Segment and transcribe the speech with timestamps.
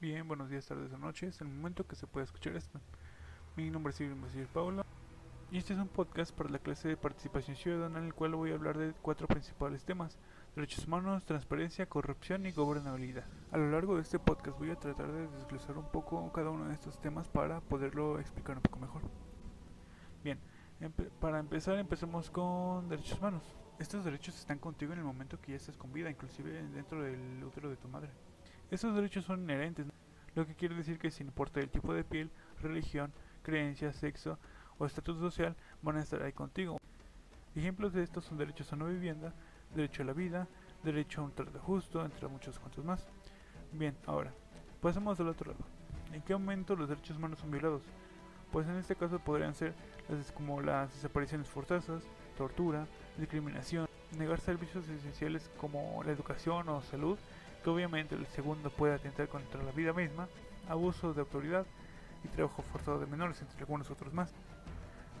[0.00, 2.80] Bien, buenos días, tardes o noches, el momento que se puede escuchar esto.
[3.56, 4.16] Mi nombre es Silvio
[4.52, 4.86] Paula
[5.50, 8.52] y este es un podcast para la clase de participación ciudadana en el cual voy
[8.52, 10.16] a hablar de cuatro principales temas,
[10.54, 13.24] derechos humanos, transparencia, corrupción y gobernabilidad.
[13.50, 16.68] A lo largo de este podcast voy a tratar de desglosar un poco cada uno
[16.68, 19.02] de estos temas para poderlo explicar un poco mejor.
[20.22, 20.38] Bien,
[21.18, 23.42] para empezar empecemos con derechos humanos.
[23.80, 27.42] Estos derechos están contigo en el momento que ya estás con vida, inclusive dentro del
[27.42, 28.10] útero de tu madre.
[28.70, 29.86] Estos derechos son inherentes,
[30.34, 34.38] lo que quiere decir que sin importar el tipo de piel, religión, creencia, sexo
[34.78, 36.78] o estatus social, van a estar ahí contigo.
[37.54, 39.32] Ejemplos de estos son derechos a una vivienda,
[39.74, 40.46] derecho a la vida,
[40.84, 43.06] derecho a un trato justo, entre muchos cuantos más.
[43.72, 44.32] Bien, ahora,
[44.80, 45.64] pasemos al otro lado.
[46.12, 47.82] ¿En qué momento los derechos humanos son violados?
[48.52, 49.74] Pues en este caso podrían ser
[50.08, 52.02] las, como las desapariciones forzosas,
[52.36, 57.18] tortura, discriminación, negar servicios esenciales como la educación o salud,
[57.62, 60.28] que obviamente el segundo puede atentar contra la vida misma,
[60.68, 61.66] abuso de autoridad
[62.24, 64.32] y trabajo forzado de menores, entre algunos otros más.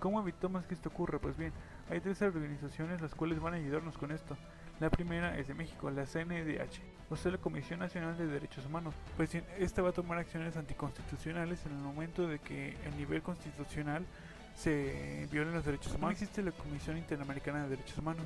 [0.00, 1.18] ¿Cómo evitamos que esto ocurra?
[1.18, 1.52] Pues bien,
[1.90, 4.36] hay tres organizaciones las cuales van a ayudarnos con esto.
[4.78, 6.80] La primera es de México, la CNDH,
[7.10, 8.94] o sea, la Comisión Nacional de Derechos Humanos.
[9.16, 13.22] Pues bien, esta va a tomar acciones anticonstitucionales en el momento de que a nivel
[13.22, 14.06] constitucional
[14.54, 16.12] se violen los derechos humanos.
[16.12, 18.24] Existe la Comisión Interamericana de Derechos Humanos,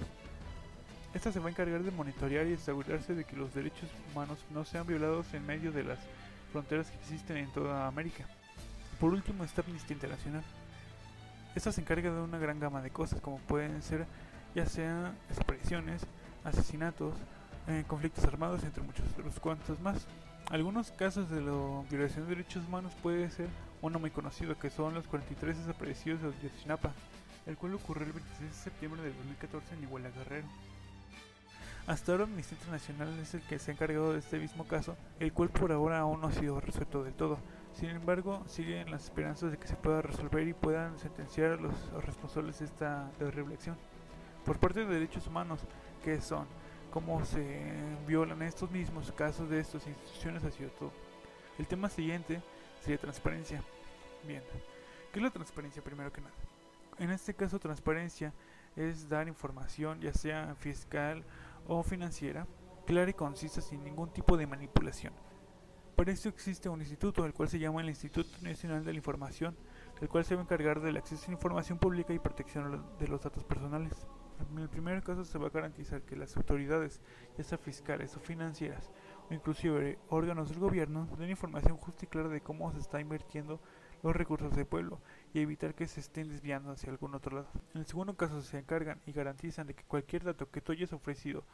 [1.15, 4.65] esta se va a encargar de monitorear y asegurarse de que los derechos humanos no
[4.65, 5.99] sean violados en medio de las
[6.51, 8.27] fronteras que existen en toda América.
[8.99, 10.45] Por último está Amnistía Internacional.
[11.55, 14.07] Esta se encarga de una gran gama de cosas como pueden ser
[14.55, 16.03] ya sean desapariciones,
[16.45, 17.15] asesinatos,
[17.69, 20.07] eh, conflictos armados, entre muchos otros cuantos más.
[20.51, 23.49] Algunos casos de la violación de derechos humanos puede ser
[23.81, 26.93] uno muy conocido que son los 43 desaparecidos de Ayotzinapa,
[27.47, 30.47] el cual ocurrió el 26 de septiembre del 2014 en Iguala Guerrero.
[31.87, 35.33] Hasta ahora Amnistía Internacional es el que se ha encargado de este mismo caso, el
[35.33, 37.39] cual por ahora aún no ha sido resuelto del todo.
[37.75, 41.75] Sin embargo, siguen las esperanzas de que se pueda resolver y puedan sentenciar a los
[42.05, 43.77] responsables de esta terrible acción.
[44.45, 45.61] Por parte de derechos humanos,
[46.05, 46.47] que son
[46.93, 47.73] cómo se
[48.07, 50.93] violan estos mismos casos de estas instituciones, ha sido todo.
[51.59, 52.41] El tema siguiente
[52.81, 53.61] sería transparencia.
[54.25, 54.43] Bien,
[55.13, 56.35] ¿qué es la transparencia primero que nada?
[56.99, 58.33] En este caso, transparencia
[58.77, 61.25] es dar información, ya sea fiscal
[61.67, 62.47] o financiera,
[62.87, 65.13] clara y concisa sin ningún tipo de manipulación.
[65.97, 69.57] Para esto existe un instituto, el cual se llama el Instituto Nacional de la Información,
[70.01, 73.23] el cual se va a encargar del acceso a información pública y protección de los
[73.23, 74.07] datos personales.
[74.51, 77.01] En el primer caso se va a garantizar que las autoridades,
[77.37, 78.91] ya sea fiscales o financieras,
[79.31, 83.61] o inclusive órganos del gobierno, den información justa y clara de cómo se está invirtiendo
[84.03, 85.01] los recursos del pueblo
[85.33, 87.49] y evitar que se estén desviando hacia algún otro lado.
[87.75, 90.93] En el segundo caso se encargan y garantizan de que cualquier dato que tú hayas
[90.93, 91.45] ofrecido,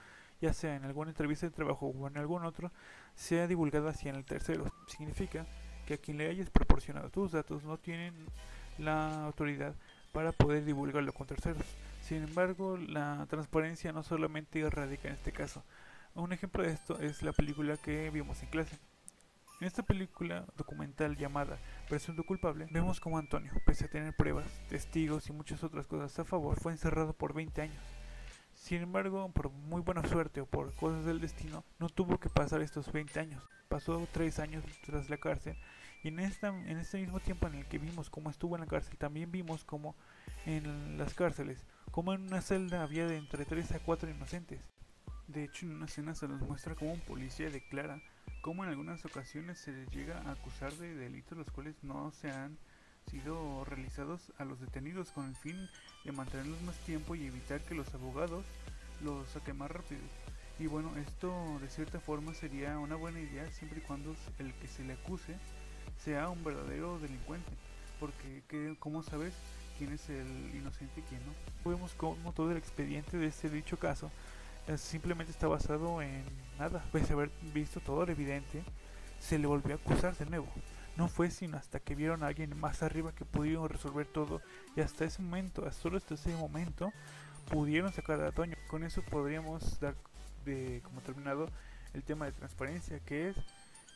[0.40, 2.72] ya sea en alguna entrevista de trabajo o en algún otro,
[3.14, 4.64] sea divulgado hacia el tercero.
[4.86, 5.46] Significa
[5.86, 8.14] que a quien le hayas proporcionado tus datos no tienen
[8.78, 9.74] la autoridad
[10.12, 11.64] para poder divulgarlo con terceros.
[12.00, 15.62] Sin embargo, la transparencia no solamente radica en este caso.
[16.14, 18.78] Un ejemplo de esto es la película que vimos en clase.
[19.60, 21.58] En esta película documental llamada
[21.88, 26.24] Presunto culpable, vemos como Antonio, pese a tener pruebas, testigos y muchas otras cosas a
[26.24, 27.82] favor, fue encerrado por 20 años.
[28.54, 32.60] Sin embargo, por muy buena suerte o por cosas del destino, no tuvo que pasar
[32.60, 33.42] estos 20 años.
[33.68, 35.56] Pasó 3 años tras la cárcel
[36.04, 38.68] y en, esta, en este mismo tiempo en el que vimos cómo estuvo en la
[38.68, 39.96] cárcel, también vimos cómo
[40.46, 44.60] en las cárceles, como en una celda había de entre 3 a 4 inocentes.
[45.26, 48.00] De hecho, en una escena se nos muestra cómo un policía declara
[48.40, 52.30] cómo en algunas ocasiones se les llega a acusar de delitos los cuales no se
[52.30, 52.56] han
[53.10, 55.68] sido realizados a los detenidos con el fin
[56.04, 58.44] de mantenerlos más tiempo y evitar que los abogados
[59.02, 60.00] los saquen más rápido.
[60.58, 64.68] Y bueno, esto de cierta forma sería una buena idea siempre y cuando el que
[64.68, 65.36] se le acuse
[66.02, 67.50] sea un verdadero delincuente.
[68.00, 68.42] Porque,
[68.78, 69.34] ¿cómo sabes
[69.78, 71.70] quién es el inocente y quién no?
[71.70, 74.10] Vemos como todo el expediente de este dicho caso
[74.76, 76.24] simplemente está basado en
[76.58, 76.84] nada.
[76.92, 78.62] Pese a haber visto todo lo evidente,
[79.18, 80.48] se le volvió a acusar de nuevo.
[80.96, 84.42] No fue sino hasta que vieron a alguien más arriba que pudieron resolver todo
[84.74, 86.92] y hasta ese momento, solo hasta ese momento,
[87.50, 88.56] pudieron sacar a Toño.
[88.68, 89.94] Con eso podríamos dar
[90.44, 91.48] de como terminado
[91.94, 93.36] el tema de transparencia que es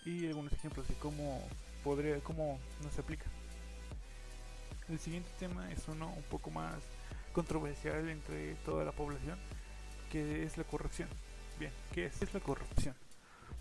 [0.05, 1.41] y algunos ejemplos de cómo
[1.85, 3.27] podría cómo nos aplica.
[4.89, 6.77] El siguiente tema es uno un poco más
[7.33, 9.39] controversial entre toda la población
[10.13, 11.09] que es la corrupción.
[11.59, 12.21] Bien, ¿qué es?
[12.21, 12.95] es la corrupción?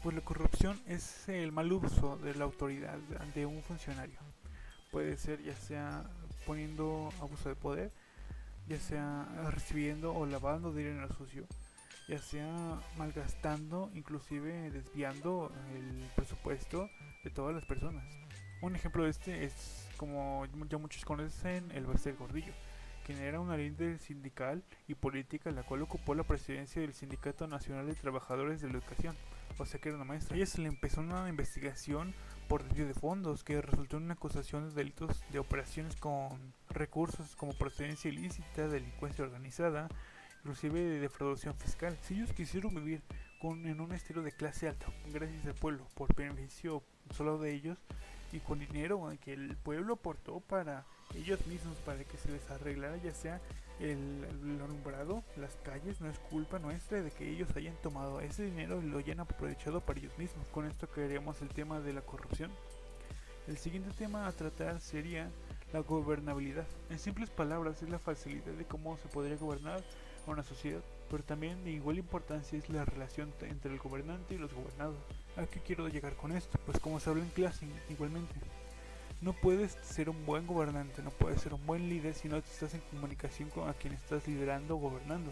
[0.03, 2.98] Pues la corrupción es el mal uso de la autoridad
[3.33, 4.19] de un funcionario.
[4.92, 6.03] Puede ser ya sea
[6.45, 7.92] poniendo abuso de poder,
[8.68, 11.45] ya sea recibiendo o lavando dinero sucio,
[12.09, 16.89] ya sea malgastando, inclusive desviando el presupuesto
[17.24, 18.04] de todas las personas.
[18.62, 22.54] Un ejemplo de este es, como ya muchos conocen, el Bester Gordillo,
[23.11, 27.85] quien era una líder sindical y política, la cual ocupó la presidencia del Sindicato Nacional
[27.87, 29.15] de Trabajadores de la Educación,
[29.57, 30.37] o sea que era una maestra.
[30.37, 32.13] Ella se le empezó una investigación
[32.47, 37.35] por desvío de fondos que resultó en una acusación de delitos de operaciones con recursos
[37.35, 39.89] como procedencia ilícita, delincuencia organizada,
[40.39, 41.97] inclusive de defraudación fiscal.
[42.03, 43.01] Si ellos quisieron vivir
[43.41, 47.77] con, en un estilo de clase alta, gracias al pueblo, por beneficio solo de ellos
[48.31, 50.86] y con dinero que el pueblo aportó para
[51.16, 53.42] ellos mismos, para que se les arreglara ya sea
[53.80, 58.81] el, alumbrado, las calles, no es culpa nuestra de que ellos hayan tomado ese dinero
[58.81, 60.48] y lo hayan aprovechado para ellos mismos.
[60.50, 62.51] Con esto queremos el tema de la corrupción.
[63.48, 65.30] El siguiente tema a tratar sería
[65.74, 66.68] la gobernabilidad.
[66.89, 69.81] En simples palabras es la facilidad de cómo se podría gobernar
[70.27, 74.38] a una sociedad, pero también de igual importancia es la relación entre el gobernante y
[74.38, 74.97] los gobernados.
[75.38, 76.59] ¿A qué quiero llegar con esto?
[76.65, 78.33] Pues como se habla en clase igualmente.
[79.21, 82.73] No puedes ser un buen gobernante, no puedes ser un buen líder si no estás
[82.73, 85.31] en comunicación con a quien estás liderando o gobernando.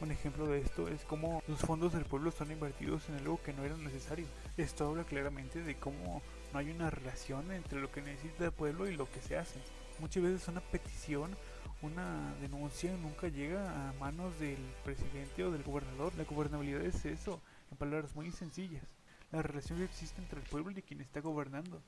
[0.00, 3.52] Un ejemplo de esto es cómo los fondos del pueblo están invertidos en algo que
[3.52, 4.26] no era necesario.
[4.56, 6.22] Esto habla claramente de cómo
[6.52, 9.58] no hay una relación entre lo que necesita el pueblo y lo que se hace.
[9.98, 11.36] Muchas veces una petición
[11.82, 16.14] una denuncia nunca llega a manos del presidente o del gobernador.
[16.16, 17.40] La gobernabilidad es eso,
[17.70, 18.84] en palabras muy sencillas.
[19.30, 21.82] La relación que existe entre el pueblo y quien está gobernando.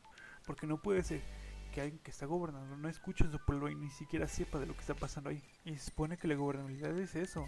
[0.46, 1.22] Porque no puede ser
[1.72, 4.66] que alguien que está gobernando no escuche a su pueblo y ni siquiera sepa de
[4.66, 5.42] lo que está pasando ahí.
[5.64, 7.46] Y se supone que la gobernabilidad es eso,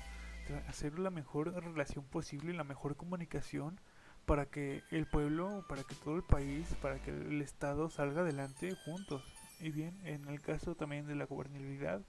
[0.69, 3.81] hacer la mejor relación posible y la mejor comunicación
[4.27, 8.75] para que el pueblo, para que todo el país, para que el Estado salga adelante
[8.85, 9.23] juntos.
[9.61, 12.03] Y bien, en el caso también de la gobernabilidad,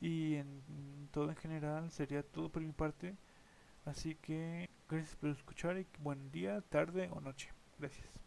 [0.00, 3.16] y en todo en general sería todo por mi parte.
[3.84, 7.50] Así que gracias por escuchar y buen día, tarde o noche.
[7.78, 8.25] Gracias.